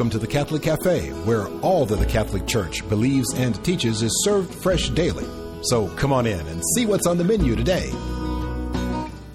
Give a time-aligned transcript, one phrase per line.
[0.00, 4.24] Welcome to the Catholic Cafe, where all that the Catholic Church believes and teaches is
[4.24, 5.26] served fresh daily.
[5.64, 7.92] So come on in and see what's on the menu today.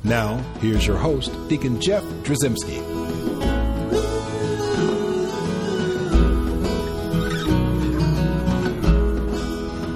[0.04, 2.82] Now, here's your host, Deacon Jeff Drzymski.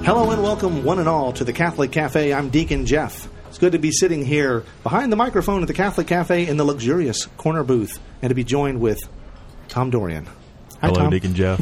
[0.06, 2.32] Hello and welcome, one and all, to the Catholic Cafe.
[2.32, 3.28] I'm Deacon Jeff.
[3.48, 6.64] It's good to be sitting here behind the microphone at the Catholic Cafe in the
[6.64, 9.00] luxurious corner booth and to be joined with
[9.68, 10.28] Tom Dorian.
[10.82, 11.10] Hi, Hello, Tom.
[11.12, 11.60] Deacon Jeff.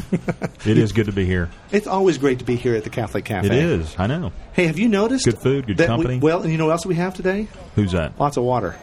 [0.66, 1.50] it is good to be here.
[1.72, 3.46] It's always great to be here at the Catholic Cafe.
[3.46, 3.94] It is.
[3.98, 4.32] I know.
[4.54, 5.24] Hey, have you noticed?
[5.26, 6.18] Good food, good that we- company.
[6.18, 7.46] well, and you know what else we have today?
[7.74, 8.18] Who's that?
[8.18, 8.76] Lots of water.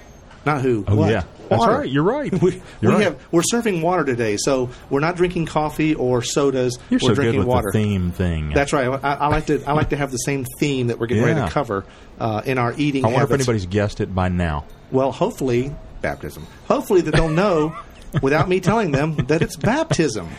[0.46, 0.86] Not who.
[0.88, 1.10] Oh what?
[1.10, 1.80] yeah, that's Water.
[1.80, 1.90] right.
[1.90, 2.32] You're right.
[2.42, 3.04] We, You're we right.
[3.06, 6.78] have we're serving water today, so we're not drinking coffee or sodas.
[6.92, 7.70] You're we're so drinking good with water.
[7.74, 8.52] the theme thing.
[8.54, 8.88] That's right.
[9.04, 11.40] I, I like to I like to have the same theme that we're getting ready
[11.42, 11.84] to cover
[12.20, 14.66] uh, in our eating I wonder if anybody's guessed it by now.
[14.92, 16.46] Well, hopefully baptism.
[16.68, 17.76] Hopefully that they'll know
[18.22, 20.30] without me telling them that it's baptism.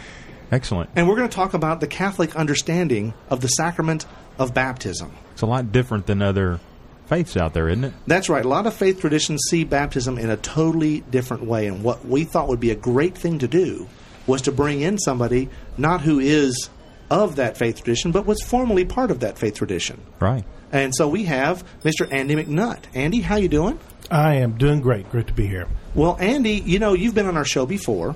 [0.51, 0.91] Excellent.
[0.95, 4.07] And we're going to talk about the Catholic understanding of the sacrament
[4.39, 5.13] of baptism.
[5.33, 6.61] It's a lot different than other
[7.07, 7.93] faiths out there, isn't it?
[8.07, 8.45] That's right.
[8.45, 11.67] A lot of faith traditions see baptism in a totally different way.
[11.67, 13.89] And what we thought would be a great thing to do
[14.27, 16.69] was to bring in somebody not who is
[17.11, 20.01] of that faith tradition, but was formerly part of that faith tradition.
[20.21, 20.45] Right.
[20.77, 22.07] And so we have Mr.
[22.13, 22.85] Andy McNutt.
[22.95, 23.79] Andy, how you doing?
[24.11, 25.11] I am doing great.
[25.11, 25.69] Great to be here.
[25.95, 28.15] Well, Andy, you know you've been on our show before,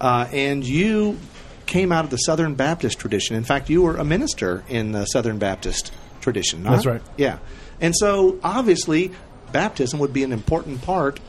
[0.00, 1.18] uh, and you
[1.66, 3.36] came out of the Southern Baptist tradition.
[3.36, 6.64] In fact, you were a minister in the Southern Baptist tradition.
[6.64, 6.72] not?
[6.72, 7.02] That's right.
[7.16, 7.38] Yeah,
[7.80, 9.12] and so obviously,
[9.52, 11.20] baptism would be an important part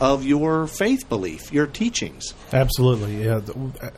[0.00, 2.34] of your faith belief, your teachings.
[2.52, 3.24] Absolutely.
[3.24, 3.38] Yeah.
[3.38, 3.92] The,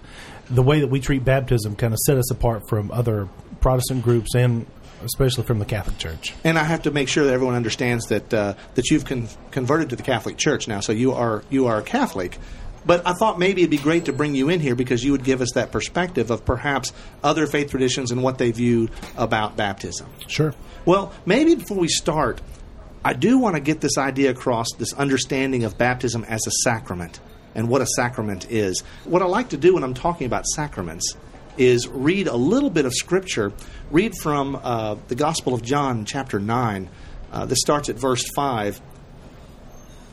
[0.51, 3.29] the way that we treat baptism kind of set us apart from other
[3.61, 4.67] Protestant groups and
[5.05, 6.35] especially from the Catholic Church.
[6.45, 9.91] And I have to make sure that everyone understands that uh, that you've con- converted
[9.91, 12.39] to the Catholic Church now, so you are you are a Catholic.
[12.85, 15.23] But I thought maybe it'd be great to bring you in here because you would
[15.23, 20.09] give us that perspective of perhaps other faith traditions and what they viewed about baptism.
[20.27, 20.53] Sure.
[20.85, 22.41] Well, maybe before we start,
[23.05, 27.21] I do want to get this idea across this understanding of baptism as a sacrament
[27.55, 28.83] and what a sacrament is.
[29.05, 31.17] What I like to do when I'm talking about sacraments
[31.59, 33.53] is read a little bit of scripture.
[33.91, 36.89] Read from uh, the Gospel of John, chapter 9.
[37.33, 38.81] Uh, this starts at verse 5.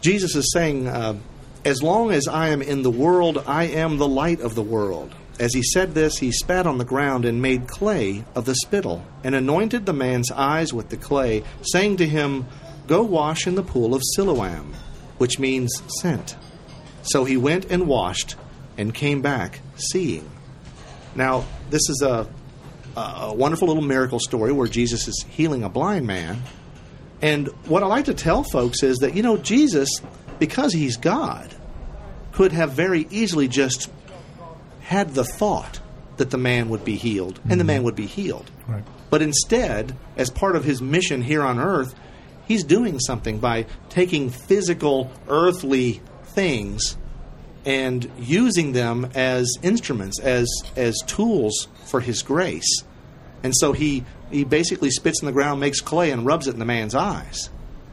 [0.02, 1.18] Jesus is saying, uh,
[1.66, 5.14] As long as I am in the world, I am the light of the world.
[5.40, 9.06] As he said this, he spat on the ground and made clay of the spittle,
[9.24, 12.46] and anointed the man's eyes with the clay, saying to him,
[12.88, 14.74] Go wash in the pool of Siloam,
[15.18, 16.36] which means sent.
[17.04, 18.36] So he went and washed,
[18.78, 20.30] and came back seeing.
[21.16, 22.28] Now, this is a,
[22.96, 26.42] a wonderful little miracle story where Jesus is healing a blind man.
[27.22, 29.90] And what I like to tell folks is that, you know, Jesus,
[30.40, 31.53] because he's God,
[32.31, 33.92] could have very easily just
[34.81, 35.80] had the thought
[36.18, 37.68] that the man would be healed, and the mm-hmm.
[37.68, 38.50] man would be healed.
[38.68, 38.84] Right.
[39.09, 41.96] But instead, as part of his mission here on earth,
[42.47, 46.97] he's doing something by taking physical, earthly things
[47.66, 52.84] and using them as instruments, as as tools for his grace.
[53.44, 56.59] And so he he basically spits in the ground, makes clay, and rubs it in
[56.59, 57.50] the man's eyes.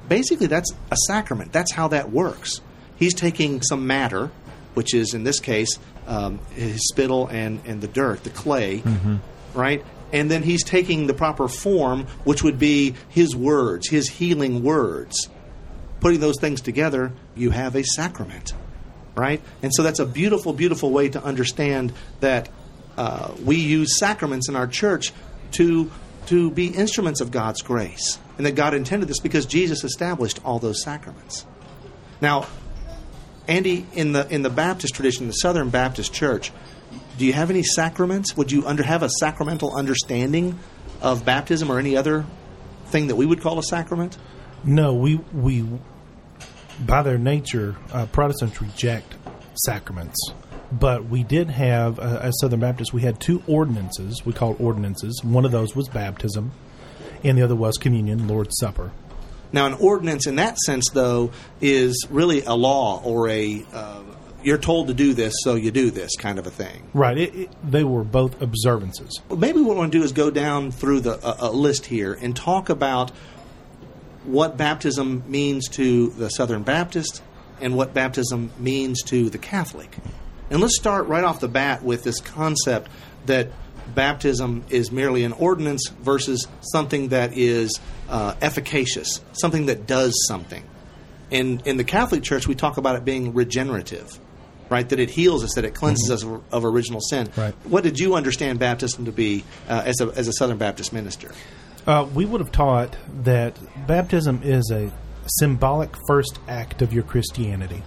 [0.08, 1.52] Basically, that's a sacrament.
[1.52, 2.60] That's how that works.
[2.96, 4.30] He's taking some matter,
[4.74, 8.82] which is in this case um, his spittle and and the dirt, the clay,
[9.54, 9.84] right?
[10.12, 15.28] And then he's taking the proper form, which would be his words, his healing words.
[15.98, 18.52] Putting those things together, you have a sacrament
[19.16, 19.40] right?
[19.62, 22.48] And so that's a beautiful, beautiful way to understand that
[22.96, 25.12] uh, we use sacraments in our church
[25.52, 25.90] to
[26.26, 30.58] to be instruments of God's grace, and that God intended this because Jesus established all
[30.58, 31.46] those sacraments.
[32.20, 32.48] Now,
[33.46, 36.52] Andy, in the in the Baptist tradition, the Southern Baptist Church,
[37.16, 38.36] do you have any sacraments?
[38.36, 40.58] Would you under have a sacramental understanding
[41.00, 42.26] of baptism or any other
[42.86, 44.18] thing that we would call a sacrament?
[44.64, 45.64] No, we we
[46.84, 49.14] by their nature, uh, Protestants reject
[49.64, 50.18] sacraments.
[50.72, 54.24] But we did have, uh, as Southern Baptists, we had two ordinances.
[54.24, 55.22] We called ordinances.
[55.22, 56.52] One of those was baptism,
[57.22, 58.90] and the other was communion, Lord's Supper.
[59.52, 61.30] Now, an ordinance in that sense, though,
[61.60, 64.02] is really a law or a uh,
[64.42, 66.88] you're told to do this, so you do this kind of a thing.
[66.94, 67.18] Right.
[67.18, 69.20] It, it, they were both observances.
[69.36, 72.12] Maybe what we want to do is go down through the a, a list here
[72.12, 73.10] and talk about
[74.26, 77.22] what baptism means to the Southern Baptist
[77.60, 79.96] and what baptism means to the Catholic.
[80.50, 82.90] And let's start right off the bat with this concept
[83.26, 83.50] that
[83.94, 90.64] baptism is merely an ordinance versus something that is uh, efficacious, something that does something.
[91.30, 94.18] In, in the Catholic Church, we talk about it being regenerative.
[94.68, 94.88] right?
[94.88, 97.28] That it heals us, that it cleanses us of, of original sin.
[97.28, 97.40] Mm-hmm.
[97.40, 97.54] Right.
[97.64, 101.32] What did you understand baptism to be uh, as, a, as a Southern Baptist minister?
[101.86, 103.56] Uh, we would have taught that
[103.86, 104.92] baptism is a
[105.38, 107.82] symbolic first act of your Christianity.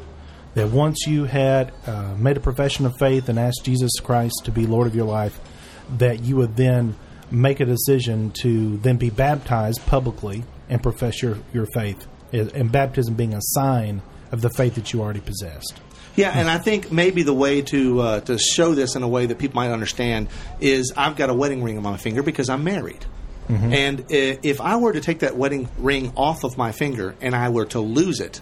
[0.56, 4.52] That once you had uh, made a profession of faith and asked Jesus Christ to
[4.52, 5.40] be Lord of your life,
[5.98, 6.96] that you would then
[7.30, 12.08] make a decision to then be baptized publicly and profess your, your faith.
[12.32, 15.80] And baptism being a sign of the faith that you already possessed.
[16.16, 19.26] Yeah, and I think maybe the way to uh, to show this in a way
[19.26, 20.28] that people might understand
[20.60, 23.06] is I've got a wedding ring on my finger because I'm married.
[23.50, 23.74] Mm-hmm.
[23.74, 27.50] And if I were to take that wedding ring off of my finger and I
[27.50, 28.42] were to lose it,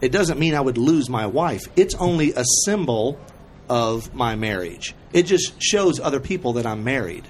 [0.00, 1.68] it doesn't mean I would lose my wife.
[1.76, 3.20] It's only a symbol
[3.68, 4.94] of my marriage.
[5.12, 7.26] It just shows other people that I'm married.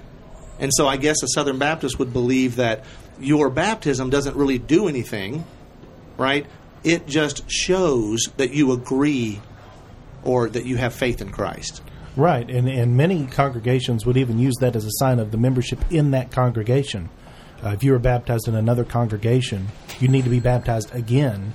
[0.59, 2.85] And so I guess a Southern Baptist would believe that
[3.19, 5.43] your baptism doesn't really do anything,
[6.17, 6.45] right?
[6.83, 9.41] It just shows that you agree
[10.23, 11.81] or that you have faith in Christ.
[12.19, 15.79] Right, and, and many congregations would even use that as a sign of the membership
[15.89, 17.09] in that congregation.
[17.63, 19.69] Uh, if you were baptized in another congregation,
[20.01, 21.53] you need to be baptized again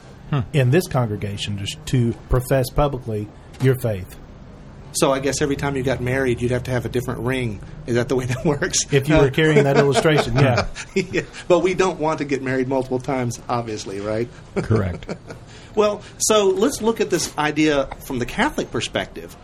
[0.53, 3.29] in this congregation just to profess publicly
[3.61, 4.19] your faith.
[4.93, 7.61] So I guess every time you got married, you'd have to have a different ring.
[7.87, 8.93] Is that the way that works?
[8.93, 10.67] If you were carrying that illustration, yeah.
[10.95, 14.29] Yeah, But we don't want to get married multiple times, obviously, right?
[14.57, 15.15] Correct.
[15.77, 19.37] Well, so let's look at this idea from the Catholic perspective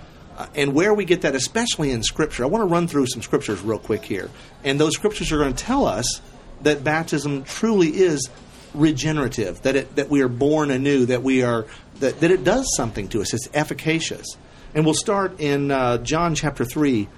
[0.54, 2.44] and where we get that, especially in Scripture.
[2.44, 4.30] I want to run through some scriptures real quick here.
[4.64, 6.20] And those scriptures are going to tell us
[6.62, 8.28] that baptism truly is
[8.74, 11.66] regenerative, that, it, that we are born anew, that, we are,
[12.00, 14.26] that, that it does something to us, it's efficacious.
[14.74, 17.08] And we'll start in uh, John chapter 3.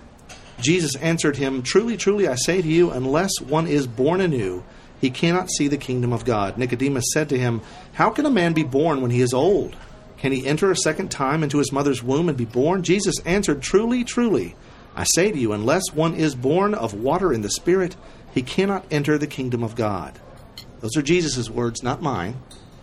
[0.61, 4.65] Jesus answered him, Truly, truly, I say to you, unless one is born anew,
[5.01, 6.57] he cannot see the kingdom of God.
[6.57, 7.61] Nicodemus said to him,
[7.93, 9.77] How can a man be born when he is old?
[10.23, 12.85] Can he enter a second time into his mother's womb and be born?
[12.85, 14.55] Jesus answered, Truly, truly,
[14.95, 17.97] I say to you, unless one is born of water and the Spirit,
[18.33, 20.21] he cannot enter the kingdom of God.
[20.81, 22.37] Those are Jesus' words, not mine,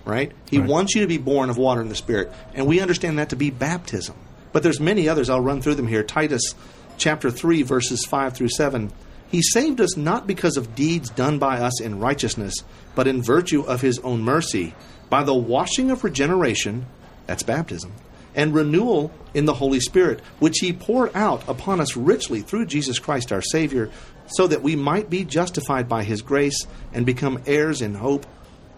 [0.04, 0.34] right?
[0.52, 0.68] He Right.
[0.68, 2.30] wants you to be born of water and the Spirit.
[2.54, 4.16] And we understand that to be baptism.
[4.52, 5.30] But there's many others.
[5.30, 6.04] I'll run through them here.
[6.04, 6.56] Titus
[6.98, 8.92] chapter 3, verses 5 through 7.
[9.32, 12.54] He saved us not because of deeds done by us in righteousness,
[12.96, 14.76] but in virtue of his own mercy,
[15.10, 16.86] by the washing of regeneration,
[17.30, 17.94] that's baptism,
[18.34, 22.98] and renewal in the Holy Spirit, which he poured out upon us richly through Jesus
[22.98, 23.92] Christ our Savior,
[24.26, 28.26] so that we might be justified by his grace and become heirs in hope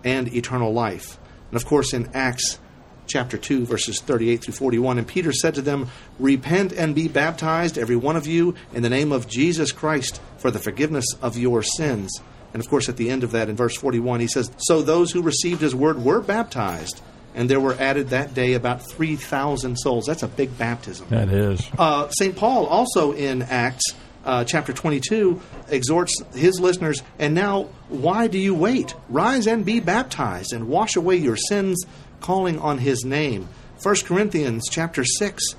[0.03, 1.17] and eternal life.
[1.49, 2.59] And of course, in Acts
[3.07, 5.87] chapter 2, verses 38 through 41, and Peter said to them,
[6.19, 10.51] Repent and be baptized, every one of you, in the name of Jesus Christ, for
[10.51, 12.19] the forgiveness of your sins.
[12.53, 15.13] And of course, at the end of that, in verse 41, he says, So those
[15.13, 17.01] who received his word were baptized,
[17.33, 20.05] and there were added that day about 3,000 souls.
[20.05, 21.07] That's a big baptism.
[21.09, 21.67] That is.
[21.77, 22.35] Uh, St.
[22.35, 23.93] Paul also in Acts
[24.25, 28.93] uh, chapter 22 exhorts his listeners, and now why do you wait?
[29.09, 31.85] Rise and be baptized and wash away your sins,
[32.19, 33.49] calling on his name.
[33.81, 35.55] 1 Corinthians chapter 6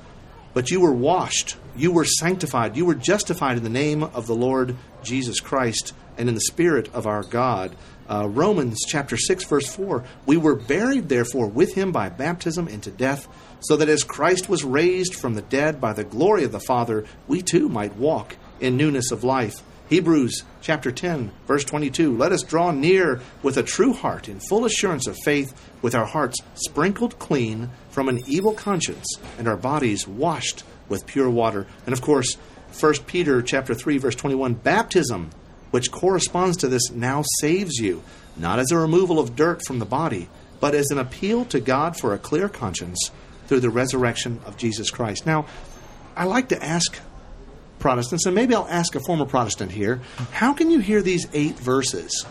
[0.54, 4.34] But you were washed, you were sanctified, you were justified in the name of the
[4.34, 7.74] Lord Jesus Christ and in the Spirit of our God.
[8.12, 12.90] Uh, Romans chapter 6, verse 4 We were buried, therefore, with him by baptism into
[12.90, 13.26] death,
[13.60, 17.06] so that as Christ was raised from the dead by the glory of the Father,
[17.26, 19.62] we too might walk in newness of life.
[19.88, 24.66] Hebrews chapter 10, verse 22 Let us draw near with a true heart in full
[24.66, 29.06] assurance of faith, with our hearts sprinkled clean from an evil conscience
[29.38, 31.66] and our bodies washed with pure water.
[31.86, 32.34] And of course,
[32.78, 35.30] 1 Peter chapter 3 verse 21 baptism
[35.72, 38.02] which corresponds to this now saves you
[38.36, 40.28] not as a removal of dirt from the body
[40.62, 43.10] but as an appeal to God for a clear conscience
[43.48, 45.26] through the resurrection of Jesus Christ.
[45.26, 45.46] Now,
[46.16, 47.00] I like to ask
[47.80, 50.00] Protestants, and maybe I'll ask a former Protestant here,
[50.30, 52.24] how can you hear these eight verses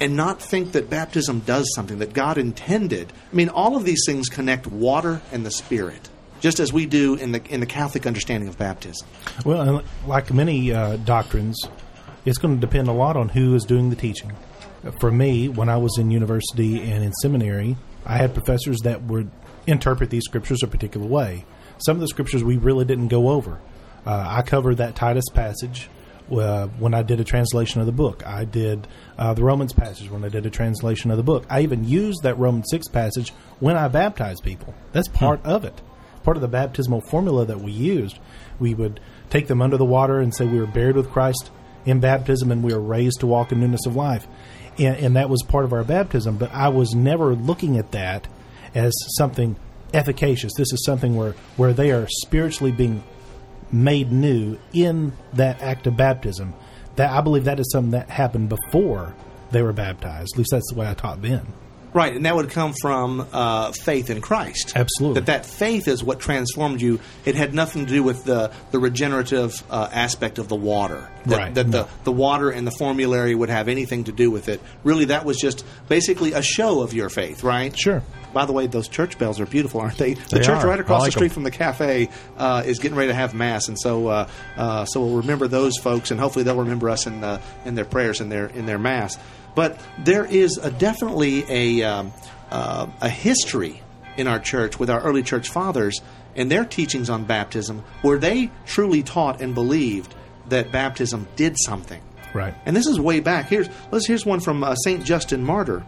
[0.00, 3.12] and not think that baptism does something, that God intended?
[3.32, 7.16] I mean, all of these things connect water and the Spirit, just as we do
[7.16, 9.08] in the, in the Catholic understanding of baptism.
[9.44, 11.60] Well, like many uh, doctrines,
[12.26, 14.32] it's going to depend a lot on who is doing the teaching.
[15.00, 19.30] For me, when I was in university and in seminary, I had professors that would
[19.66, 21.44] interpret these scriptures a particular way.
[21.78, 23.58] Some of the scriptures we really didn't go over.
[24.04, 25.88] Uh, I covered that Titus passage
[26.30, 28.26] uh, when I did a translation of the book.
[28.26, 28.86] I did
[29.18, 31.46] uh, the Romans passage when I did a translation of the book.
[31.48, 33.30] I even used that Romans 6 passage
[33.60, 34.74] when I baptized people.
[34.92, 35.80] That's part of it.
[36.24, 38.18] Part of the baptismal formula that we used.
[38.58, 41.50] We would take them under the water and say we were buried with Christ
[41.86, 44.26] in baptism and we were raised to walk in newness of life.
[44.78, 46.36] And, and that was part of our baptism.
[46.36, 48.28] But I was never looking at that
[48.74, 49.56] as something
[49.94, 50.52] efficacious.
[50.56, 53.02] This is something where where they are spiritually being
[53.72, 56.54] made new in that act of baptism.
[56.96, 59.14] That I believe that is something that happened before
[59.50, 60.34] they were baptized.
[60.34, 61.46] At least that's the way I taught then.
[61.96, 64.74] Right, and that would come from uh, faith in Christ.
[64.76, 65.20] Absolutely.
[65.22, 67.00] That that faith is what transformed you.
[67.24, 71.08] It had nothing to do with the the regenerative uh, aspect of the water.
[71.24, 71.84] That, Right, That no.
[71.84, 74.60] the the water and the formulary would have anything to do with it.
[74.84, 77.74] Really, that was just basically a show of your faith, right?
[77.78, 78.02] Sure.
[78.34, 80.12] By the way, those church bells are beautiful, aren't they?
[80.14, 80.66] The They church are.
[80.68, 81.34] right across like the street 'em.
[81.34, 85.00] from the cafe uh, is getting ready to have mass, and so uh, uh, so
[85.00, 87.24] we'll remember those folks, and hopefully they'll remember us in
[87.64, 89.16] in their prayers in their in their mass.
[89.56, 92.12] But there is a, definitely a um,
[92.50, 93.82] uh, a history
[94.16, 96.00] in our church with our early church fathers
[96.36, 100.14] and their teachings on baptism, where they truly taught and believed
[100.50, 102.02] that baptism did something.
[102.34, 102.54] Right.
[102.66, 103.48] And this is way back.
[103.48, 105.82] Here's let's here's one from uh, Saint Justin Martyr,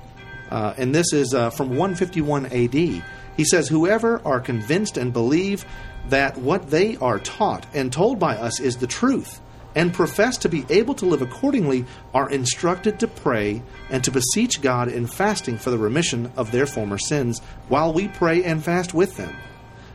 [0.51, 3.03] uh, and this is uh, from 151 A.D.
[3.37, 5.67] He says, "Whoever are convinced and believe
[6.09, 9.43] that what they are taught and told by us is the truth."
[9.75, 14.61] And profess to be able to live accordingly, are instructed to pray and to beseech
[14.61, 18.95] God in fasting for the remission of their former sins, while we pray and fast
[18.95, 19.37] with them.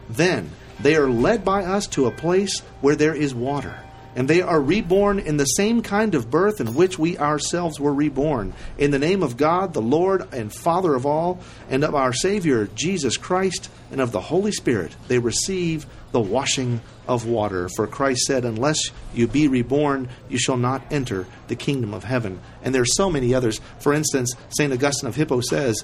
[0.10, 3.78] Then they are led by us to a place where there is water,
[4.16, 7.94] and they are reborn in the same kind of birth in which we ourselves were
[7.94, 11.40] reborn, in the name of God, the Lord and Father of all,
[11.70, 14.96] and of our Savior, Jesus Christ, and of the Holy Spirit.
[15.08, 17.68] They receive the washing of water.
[17.76, 22.40] For Christ said, Unless you be reborn, you shall not enter the kingdom of heaven.
[22.64, 23.60] And there are so many others.
[23.80, 24.72] For instance, St.
[24.72, 25.84] Augustine of Hippo says,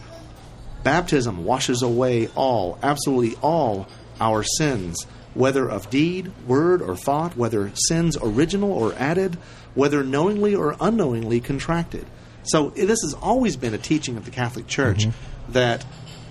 [0.83, 3.88] Baptism washes away all, absolutely all,
[4.21, 9.36] our sins, whether of deed, word, or thought, whether sins original or added,
[9.74, 12.05] whether knowingly or unknowingly contracted.
[12.43, 15.51] So this has always been a teaching of the Catholic Church mm-hmm.
[15.53, 15.86] that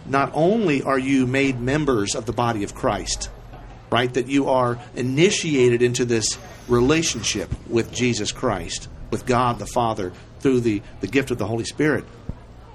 [0.06, 3.30] not only are you made members of the body of Christ,
[3.90, 10.12] right, that you are initiated into this relationship with Jesus Christ, with God the Father,
[10.40, 12.04] through the, the gift of the Holy Spirit,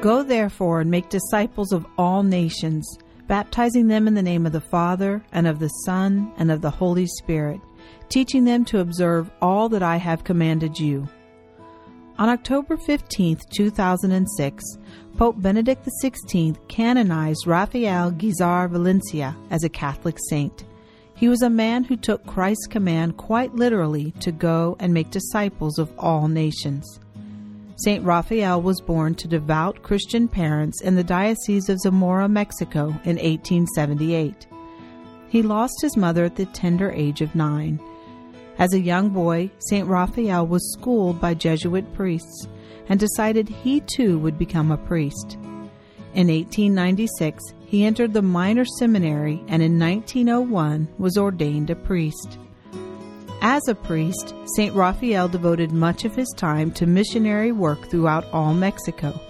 [0.00, 2.88] Go therefore and make disciples of all nations,
[3.26, 6.70] baptizing them in the name of the Father, and of the Son, and of the
[6.70, 7.60] Holy Spirit,
[8.08, 11.08] teaching them to observe all that I have commanded you.
[12.18, 14.64] On October 15, 2006,
[15.16, 20.64] Pope Benedict XVI canonized Raphael Guizar Valencia as a Catholic saint.
[21.14, 25.78] He was a man who took Christ's command quite literally to go and make disciples
[25.78, 27.00] of all nations.
[27.84, 28.04] St.
[28.04, 34.48] Raphael was born to devout Christian parents in the Diocese of Zamora, Mexico in 1878.
[35.28, 37.80] He lost his mother at the tender age of nine.
[38.58, 39.86] As a young boy, St.
[39.86, 42.48] Raphael was schooled by Jesuit priests
[42.88, 45.36] and decided he too would become a priest.
[46.14, 52.38] In 1896, he entered the minor seminary and in 1901 was ordained a priest.
[53.40, 54.74] As a priest, St.
[54.74, 59.20] Raphael devoted much of his time to missionary work throughout all Mexico.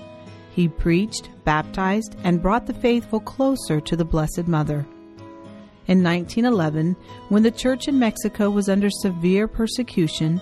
[0.53, 4.87] He preached, baptized, and brought the faithful closer to the Blessed Mother.
[5.89, 6.95] In 1911,
[7.31, 10.39] when the church in Mexico was under severe persecution,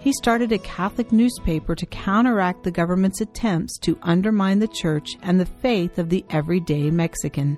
[0.00, 5.38] he started a Catholic newspaper to counteract the government's attempts to undermine the church and
[5.38, 7.56] the faith of the everyday Mexican.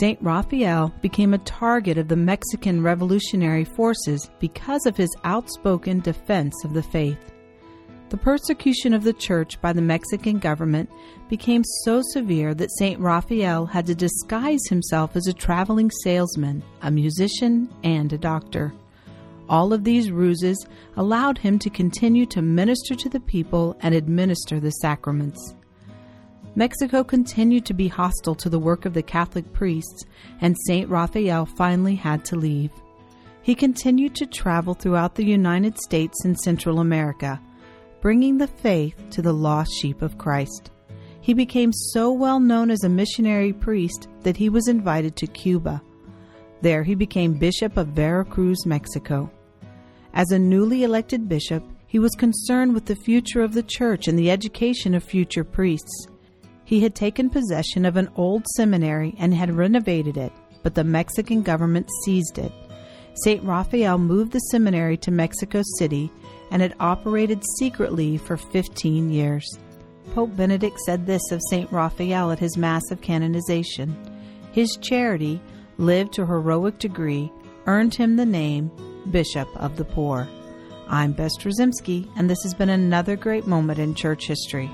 [0.00, 0.20] St.
[0.22, 6.74] Raphael became a target of the Mexican revolutionary forces because of his outspoken defense of
[6.74, 7.32] the faith.
[8.10, 10.90] The persecution of the church by the Mexican government
[11.28, 12.98] became so severe that St.
[12.98, 18.72] Raphael had to disguise himself as a traveling salesman, a musician, and a doctor.
[19.48, 24.58] All of these ruses allowed him to continue to minister to the people and administer
[24.58, 25.54] the sacraments.
[26.56, 30.04] Mexico continued to be hostile to the work of the Catholic priests,
[30.40, 30.88] and St.
[30.88, 32.72] Raphael finally had to leave.
[33.42, 37.40] He continued to travel throughout the United States and Central America,
[38.00, 40.70] bringing the faith to the lost sheep of Christ.
[41.20, 45.82] He became so well known as a missionary priest that he was invited to Cuba.
[46.62, 49.30] There he became Bishop of Veracruz, Mexico.
[50.14, 54.18] As a newly elected bishop, he was concerned with the future of the church and
[54.18, 56.06] the education of future priests.
[56.64, 61.42] He had taken possession of an old seminary and had renovated it, but the Mexican
[61.42, 62.52] government seized it.
[63.24, 63.42] St.
[63.42, 66.10] Raphael moved the seminary to Mexico City
[66.50, 69.58] and had operated secretly for 15 years.
[70.14, 71.70] Pope Benedict said this of St.
[71.70, 73.96] Raphael at his Mass of canonization
[74.52, 75.40] His charity,
[75.78, 77.32] lived to heroic degree,
[77.66, 78.70] earned him the name
[79.10, 80.28] Bishop of the Poor.
[80.88, 84.68] I'm Bess Drzymski, and this has been another great moment in church history.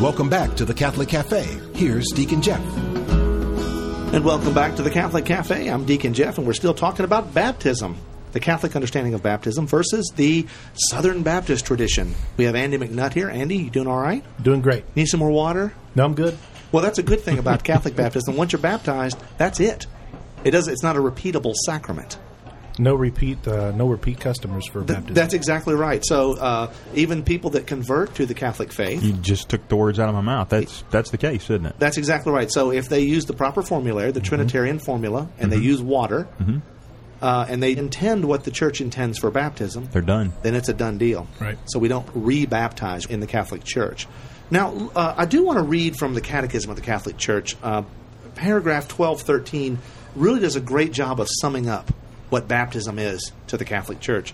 [0.00, 1.44] Welcome back to the Catholic Cafe.
[1.74, 2.89] Here's Deacon Jeff.
[4.12, 5.68] And welcome back to the Catholic Cafe.
[5.68, 7.96] I'm Deacon Jeff, and we're still talking about baptism,
[8.32, 12.12] the Catholic understanding of baptism versus the Southern Baptist tradition.
[12.36, 13.30] We have Andy McNutt here.
[13.30, 14.24] Andy, you doing all right?
[14.42, 14.84] Doing great.
[14.96, 15.72] Need some more water?
[15.94, 16.36] No, I'm good.
[16.72, 18.36] Well, that's a good thing about Catholic baptism.
[18.36, 19.86] Once you're baptized, that's it.
[20.42, 20.66] It does.
[20.66, 22.18] It's not a repeatable sacrament.
[22.80, 23.46] No repeat.
[23.46, 25.14] Uh, no repeat customers for Th- baptism.
[25.14, 26.02] that's exactly right.
[26.04, 29.98] So uh, even people that convert to the Catholic faith, You just took the words
[30.00, 30.48] out of my mouth.
[30.48, 31.76] That's that's the case, isn't it?
[31.78, 32.50] that's exactly right.
[32.50, 36.26] So if they use the proper formulary, the Trinitarian formula, and they use water,
[37.22, 40.32] uh, and they intend what the Church intends for baptism, They're done.
[40.42, 41.26] then it's a done deal.
[41.38, 41.58] Right.
[41.66, 44.06] So we don't rebaptize in the Catholic Church.
[44.50, 47.56] Now, uh, I do want to read from the Catechism of the Catholic Church.
[47.62, 47.82] Uh,
[48.36, 49.78] paragraph 1213
[50.16, 51.92] really does a great job of summing up
[52.30, 54.32] what baptism is to the Catholic Church.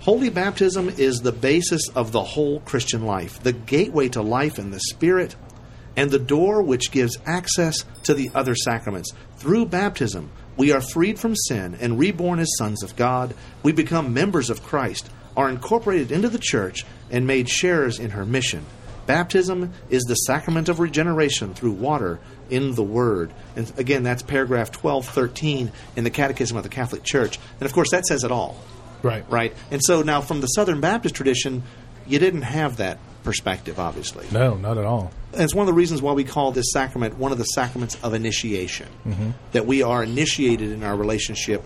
[0.00, 4.70] Holy baptism is the basis of the whole Christian life, the gateway to life in
[4.70, 5.34] the Spirit,
[5.96, 9.12] and the door which gives access to the other sacraments.
[9.38, 13.34] Through baptism, we are freed from sin and reborn as sons of God.
[13.62, 18.24] We become members of Christ, are incorporated into the church, and made sharers in her
[18.24, 18.64] mission.
[19.08, 23.32] Baptism is the sacrament of regeneration through water in the Word.
[23.56, 27.38] And again, that's paragraph 1213 in the Catechism of the Catholic Church.
[27.58, 28.62] And of course, that says it all
[29.02, 29.24] right.
[29.30, 29.54] right?
[29.70, 31.62] And so now, from the Southern Baptist tradition,
[32.06, 34.26] you didn't have that perspective, obviously.
[34.30, 35.10] No, not at all.
[35.32, 37.96] And it's one of the reasons why we call this sacrament one of the sacraments
[38.02, 38.88] of initiation.
[39.06, 39.30] Mm-hmm.
[39.52, 41.64] That we are initiated in our relationship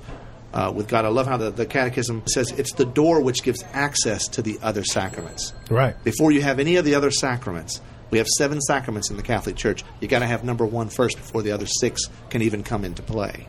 [0.53, 1.05] uh, with God.
[1.05, 4.59] I love how the, the Catechism says it's the door which gives access to the
[4.63, 5.53] other sacraments.
[5.71, 6.03] Right.
[6.05, 9.57] Before you have any of the other sacraments, we have seven sacraments in the Catholic
[9.57, 9.83] Church.
[10.01, 13.03] You got to have number one first before the other six can even come into
[13.03, 13.49] play.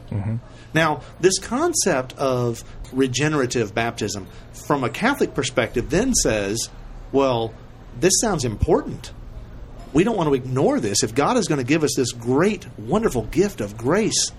[0.73, 2.63] Now, this concept of
[2.93, 4.27] regenerative baptism,
[4.65, 6.69] from a Catholic perspective, then says,
[7.11, 7.53] well,
[7.99, 9.11] this sounds important.
[9.91, 11.03] We don't want to ignore this.
[11.03, 14.31] If God is going to give us this great, wonderful gift of grace,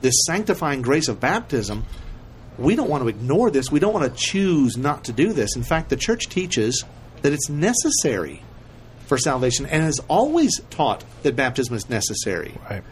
[0.00, 1.84] this sanctifying grace of baptism,
[2.58, 3.70] we don't want to ignore this.
[3.70, 5.56] We don't want to choose not to do this.
[5.56, 6.84] In fact, the church teaches
[7.22, 8.42] that it's necessary
[9.06, 12.54] for salvation and has always taught that baptism is necessary.
[12.68, 12.82] Right.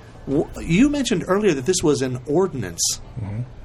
[0.61, 3.01] You mentioned earlier that this was an ordinance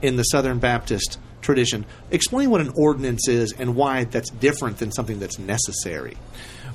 [0.02, 1.86] in the Southern Baptist tradition.
[2.12, 6.18] Explain what an ordinance is and why that's different than something that's necessary.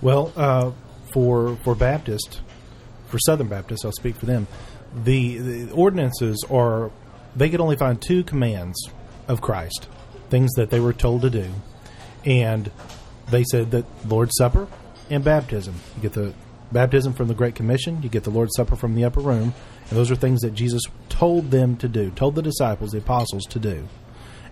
[0.03, 0.73] Well, uh,
[1.13, 2.41] for for Baptist,
[3.07, 4.49] for Southern Baptists, I'll speak for them.
[5.05, 6.91] The, the ordinances are
[7.37, 8.77] they could only find two commands
[9.29, 9.89] of Christ,
[10.31, 11.51] things that they were told to do,
[12.25, 12.71] and
[13.31, 14.69] they said that Lord's Supper
[15.11, 15.75] and baptism.
[15.97, 16.35] You get the
[16.73, 19.55] baptism from the Great Commission, you get the Lord's Supper from the upper room,
[19.89, 23.45] and those are things that Jesus told them to do, told the disciples, the apostles
[23.45, 23.87] to do.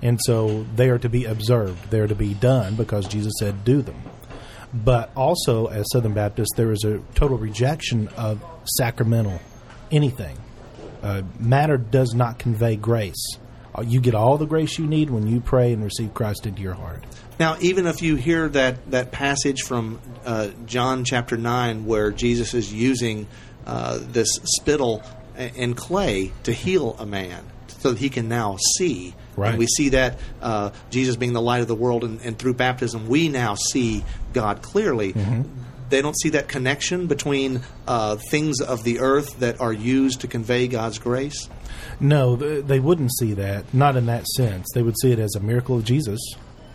[0.02, 1.90] And so they are to be observed.
[1.90, 3.96] They are to be done because Jesus said, do them.
[4.72, 8.44] But also, as Southern Baptists, there is a total rejection of
[8.76, 9.40] sacramental
[9.90, 10.36] anything.
[11.02, 13.38] Uh, matter does not convey grace.
[13.82, 16.74] You get all the grace you need when you pray and receive Christ into your
[16.74, 17.04] heart.
[17.40, 22.54] Now, even if you hear that, that passage from uh, John chapter 9 where Jesus
[22.54, 23.26] is using
[23.66, 25.02] uh, this spittle
[25.36, 29.14] and clay to heal a man so that he can now see.
[29.36, 29.50] Right.
[29.50, 32.54] And we see that uh, Jesus being the light of the world, and, and, through
[32.54, 35.12] baptism, we now see God clearly.
[35.12, 35.42] Mm-hmm.
[35.90, 40.28] They don't see that connection between uh, things of the earth that are used to
[40.28, 41.48] convey God's grace.
[42.00, 43.72] No, they wouldn't see that.
[43.72, 44.66] Not in that sense.
[44.74, 46.20] They would see it as a miracle of Jesus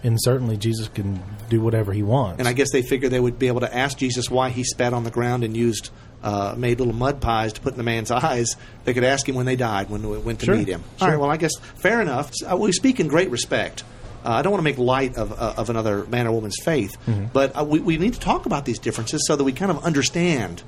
[0.04, 2.40] and certainly Jesus can do whatever he wants.
[2.40, 4.94] And I guess they figured they would be able to ask Jesus why he spat
[4.94, 5.90] on the ground and used
[6.24, 8.56] uh, made little mud pies to put in the man's eyes.
[8.86, 10.56] They could ask him when they died, when we went to sure.
[10.56, 10.84] meet him.
[10.98, 11.08] Sure.
[11.08, 12.32] All right, well, I guess fair enough.
[12.50, 13.84] Uh, we speak in great respect.
[14.24, 16.98] Uh, I don't want to make light of, uh, of another man or woman's faith,
[17.06, 17.28] mm-hmm.
[17.32, 19.86] but uh, we, we need to talk about these differences so that we kind of
[19.86, 20.60] understand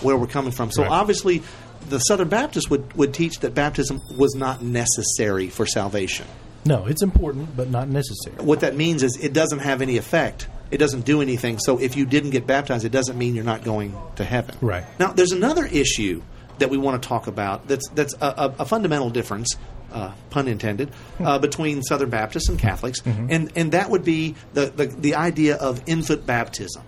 [0.00, 0.72] where we're coming from.
[0.72, 0.90] So right.
[0.90, 1.42] obviously,
[1.88, 6.26] the Southern Baptists would, would teach that baptism was not necessary for salvation.
[6.64, 8.36] No, it's important, but not necessary.
[8.36, 10.48] What that means is it doesn't have any effect.
[10.70, 11.58] It doesn't do anything.
[11.60, 14.56] So if you didn't get baptized, it doesn't mean you're not going to heaven.
[14.60, 14.84] Right.
[14.98, 16.22] Now, there's another issue
[16.58, 19.56] that we want to talk about that's, that's a, a, fundamental difference,
[19.92, 23.26] uh, pun intended, uh, between Southern Baptists and Catholics, mm-hmm.
[23.30, 26.82] and, and that would be the, the, the idea of infant baptism,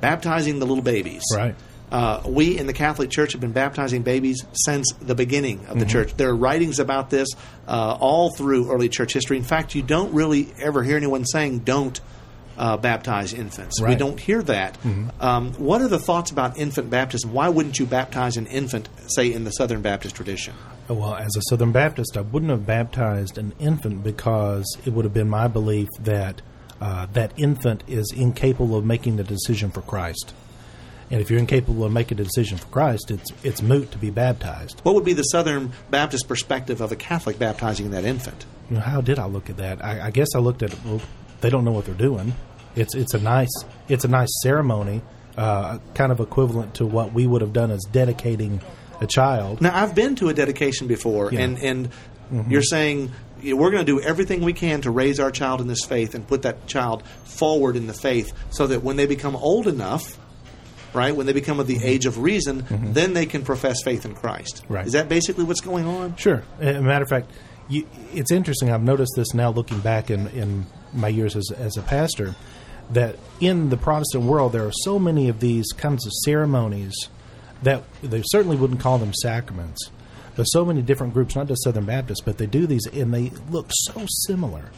[0.00, 1.22] baptizing the little babies.
[1.34, 1.54] Right.
[1.94, 5.84] Uh, we in the Catholic Church have been baptizing babies since the beginning of the
[5.84, 5.92] mm-hmm.
[5.92, 6.16] church.
[6.16, 7.28] There are writings about this
[7.68, 9.36] uh, all through early church history.
[9.36, 12.00] In fact, you don't really ever hear anyone saying don't
[12.58, 13.80] uh, baptize infants.
[13.80, 13.90] Right.
[13.90, 14.74] We don't hear that.
[14.82, 15.08] Mm-hmm.
[15.20, 17.32] Um, what are the thoughts about infant baptism?
[17.32, 20.54] Why wouldn't you baptize an infant, say, in the Southern Baptist tradition?
[20.88, 25.14] Well, as a Southern Baptist, I wouldn't have baptized an infant because it would have
[25.14, 26.42] been my belief that
[26.80, 30.34] uh, that infant is incapable of making the decision for Christ.
[31.10, 34.10] And if you're incapable of making a decision for Christ, it's it's moot to be
[34.10, 34.80] baptized.
[34.82, 38.46] What would be the Southern Baptist perspective of a Catholic baptizing that infant?
[38.70, 39.84] You know, how did I look at that?
[39.84, 40.78] I, I guess I looked at it.
[40.84, 41.00] Well,
[41.40, 42.34] they don't know what they're doing.
[42.76, 43.52] It's it's a nice
[43.88, 45.02] it's a nice ceremony,
[45.36, 48.60] uh, kind of equivalent to what we would have done as dedicating
[49.00, 49.60] a child.
[49.60, 51.40] Now, I've been to a dedication before, Yeah.
[51.40, 51.88] and and
[52.32, 52.50] Mm-hmm.
[52.50, 53.12] you're saying
[53.44, 56.26] we're going to do everything we can to raise our child in this faith and
[56.26, 60.18] put that child forward in the faith, so that when they become old enough,
[60.94, 64.14] right, when they become of the age of reason, then they can profess faith in
[64.14, 64.62] Christ.
[64.64, 64.74] Mm-hmm.
[64.74, 64.86] Right.
[64.86, 66.16] Is that basically what's going on?
[66.16, 66.42] Sure.
[66.60, 67.30] As a matter of fact,
[67.68, 68.70] you, it's interesting.
[68.70, 72.34] I've noticed this now looking back in, in my years as, as a pastor
[72.90, 76.94] that in the Protestant world there are so many of these kinds of ceremonies
[77.62, 79.90] that they certainly wouldn't call them sacraments.
[80.36, 83.30] But so many different groups, not just Southern Baptists, but they do these and they
[83.50, 84.70] look so similar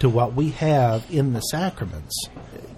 [0.00, 2.14] to what we have in the sacraments.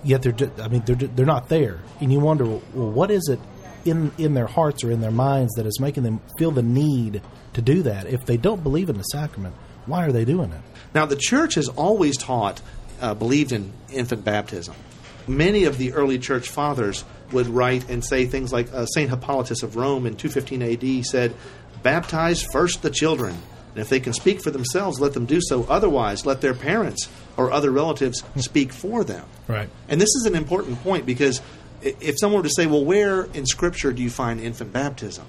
[0.05, 3.41] Yet they're, I mean, they're they're not there, and you wonder, well, what is it
[3.85, 7.23] in in their hearts or in their minds that is making them feel the need
[7.55, 8.07] to do that?
[8.07, 9.55] If they don't believe in the sacrament,
[9.87, 10.61] why are they doing it?
[10.95, 12.61] Now, the church has always taught,
[13.01, 14.75] uh, believed in infant baptism.
[15.29, 19.11] Many of the early church fathers would write and say things like uh, St.
[19.11, 21.35] Hippolytus of Rome in 215 AD said,
[21.83, 23.37] Baptize first the children,
[23.77, 25.65] and if they can speak for themselves, let them do so.
[25.69, 29.27] Otherwise, let their parents or other relatives speak for them.
[29.49, 29.69] Right.
[29.87, 31.43] And this is an important point because
[31.83, 35.27] if someone were to say, well, where in Scripture do you find infant baptism?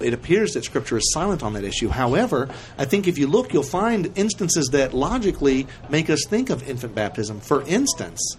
[0.00, 1.88] It appears that Scripture is silent on that issue.
[1.88, 6.68] However, I think if you look, you'll find instances that logically make us think of
[6.68, 7.40] infant baptism.
[7.40, 8.36] For instance,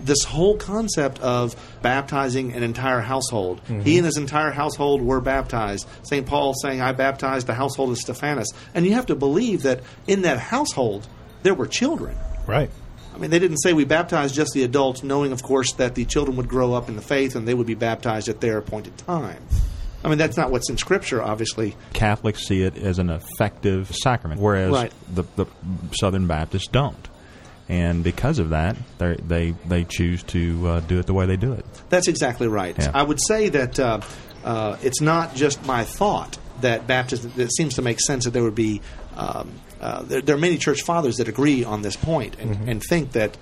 [0.00, 3.60] this whole concept of baptizing an entire household.
[3.66, 3.96] He mm-hmm.
[3.98, 5.86] and his entire household were baptized.
[6.02, 6.26] St.
[6.26, 8.52] Paul saying, I baptized the household of Stephanas.
[8.74, 11.06] And you have to believe that in that household,
[11.42, 12.16] there were children.
[12.46, 12.70] Right.
[13.14, 16.04] I mean, they didn't say we baptized just the adults, knowing, of course, that the
[16.04, 18.96] children would grow up in the faith and they would be baptized at their appointed
[18.98, 19.42] time.
[20.04, 21.74] I mean, that's not what's in Scripture, obviously.
[21.92, 24.92] Catholics see it as an effective sacrament, whereas Right.
[25.12, 25.46] the, the
[25.92, 27.08] Southern Baptists don't.
[27.68, 31.52] And because of that, they they choose to uh, do it the way they do
[31.52, 31.66] it.
[31.90, 32.74] That's exactly right.
[32.78, 32.90] Yeah.
[32.94, 34.00] I would say that uh,
[34.44, 37.32] uh, it's not just my thought that baptism.
[37.36, 38.80] It seems to make sense that there would be.
[39.16, 42.82] Um, uh, there, there are many church fathers that agree on this point and, and
[42.82, 43.36] think that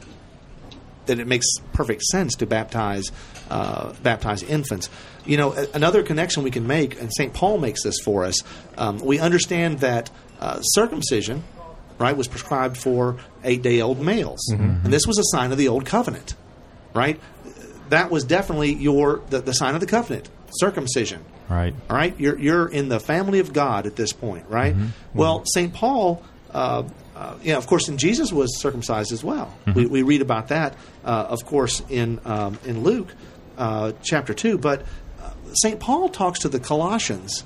[1.07, 3.11] that it makes perfect sense to baptize
[3.51, 4.91] uh, baptize infants.
[5.25, 7.33] You know, a- another connection we can make, and St.
[7.33, 8.35] Paul makes this for us.
[8.77, 10.11] Um, we understand that
[10.41, 11.45] uh, circumcision,
[11.99, 15.69] right, was prescribed for eight day old males, and this was a sign of the
[15.69, 16.35] old covenant,
[16.95, 17.19] right?
[17.89, 21.25] That was definitely your the, the sign of the covenant, circumcision.
[21.49, 21.75] Right.
[21.89, 24.75] All right, you're you're in the family of God at this point, right?
[24.75, 24.89] Mm-hmm.
[25.19, 25.73] Well, St.
[25.73, 26.23] Paul
[26.57, 29.55] uh, uh, yeah, of course, and Jesus was circumcised as well.
[29.75, 33.15] We, we read about that, uh, of course, in um, in Luke
[33.57, 34.59] uh, chapter two.
[34.59, 34.83] But
[35.23, 37.45] uh, Saint Paul talks to the Colossians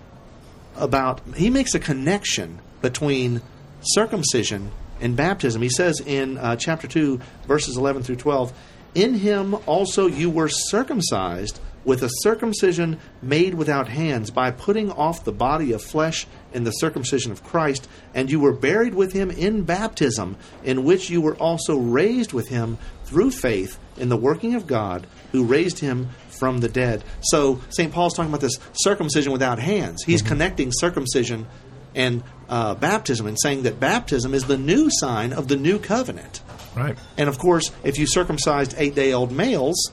[0.76, 3.42] about he makes a connection between
[3.82, 5.62] circumcision and baptism.
[5.62, 8.52] He says in uh, chapter 2, verses 11 through 12,
[8.94, 15.24] In him also you were circumcised with a circumcision made without hands, by putting off
[15.24, 19.30] the body of flesh in the circumcision of Christ, and you were buried with him
[19.30, 24.54] in baptism, in which you were also raised with him through faith in the working
[24.54, 27.04] of God, who raised him from the dead.
[27.22, 27.92] So St.
[27.92, 30.02] Paul's talking about this circumcision without hands.
[30.04, 31.46] He's connecting circumcision
[31.94, 36.42] and uh, baptism and saying that baptism is the new sign of the new covenant.
[36.74, 36.96] Right.
[37.16, 39.90] And of course, if you circumcised eight day old males,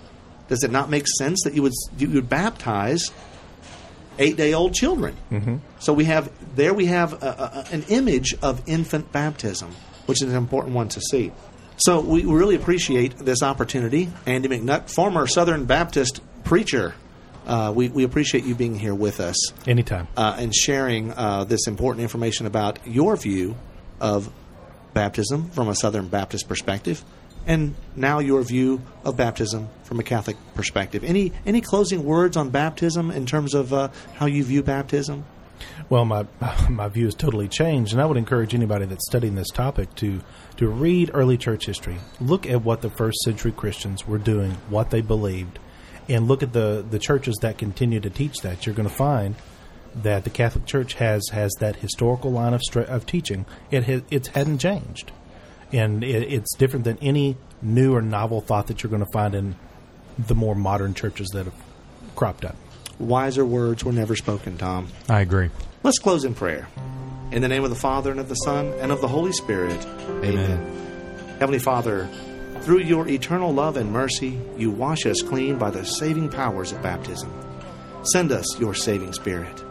[0.47, 3.11] does it not make sense that you would you would baptize
[4.19, 5.15] eight day old children?
[5.31, 5.57] Mm-hmm.
[5.79, 9.71] So we have there we have a, a, an image of infant baptism,
[10.05, 11.31] which is an important one to see.
[11.77, 16.95] So we really appreciate this opportunity, Andy McNutt, former Southern Baptist preacher.
[17.47, 20.07] Uh, we, we appreciate you being here with us Anytime.
[20.17, 23.55] uh, and sharing uh, this important information about your view
[24.01, 24.29] of
[24.93, 27.03] baptism from a Southern Baptist perspective,
[27.45, 31.03] and now your view of baptism from a Catholic perspective.
[31.05, 35.23] Any any closing words on baptism in terms of uh, how you view baptism?
[35.89, 36.25] Well, my
[36.69, 40.19] my view has totally changed, and I would encourage anybody that's studying this topic to
[40.57, 41.97] to read early church history.
[42.19, 45.59] Look at what the first century Christians were doing, what they believed,
[46.07, 48.65] and look at the the churches that continue to teach that.
[48.65, 49.35] You're going to find
[49.95, 53.45] that the Catholic Church has has that historical line of stra- of teaching.
[53.71, 55.11] It has, it hadn't changed,
[55.71, 59.35] and it, it's different than any new or novel thought that you're going to find
[59.35, 59.55] in
[60.17, 61.55] the more modern churches that have
[62.15, 62.55] cropped up.
[62.99, 64.87] Wiser words were never spoken, Tom.
[65.07, 65.49] I agree.
[65.83, 66.67] Let's close in prayer.
[67.31, 69.85] In the name of the Father, and of the Son, and of the Holy Spirit.
[70.23, 71.37] Amen.
[71.39, 72.09] Heavenly Father,
[72.61, 76.81] through your eternal love and mercy, you wash us clean by the saving powers of
[76.81, 77.31] baptism.
[78.03, 79.63] Send us your saving Spirit.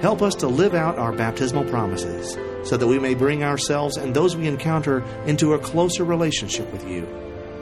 [0.00, 2.36] Help us to live out our baptismal promises
[2.68, 6.86] so that we may bring ourselves and those we encounter into a closer relationship with
[6.88, 7.06] you.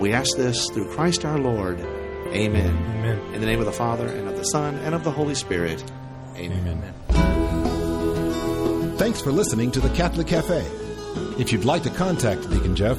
[0.00, 1.78] We ask this through Christ our Lord.
[1.78, 2.76] Amen.
[2.76, 3.34] Amen.
[3.34, 5.84] In the name of the Father, and of the Son, and of the Holy Spirit.
[6.36, 6.66] Amen.
[6.66, 6.94] Amen.
[8.96, 10.66] Thanks for listening to the Catholic Cafe.
[11.38, 12.98] If you'd like to contact Deacon Jeff,